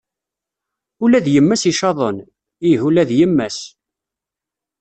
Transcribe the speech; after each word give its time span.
Ula 1.03 1.19
d 1.25 1.27
yemma-s 1.33 1.63
icaḍen? 1.71 2.17
Ih 2.69 2.81
ula 2.87 3.03
d 3.09 3.11
yemma-s. 3.19 3.59